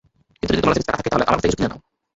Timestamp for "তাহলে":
1.11-1.27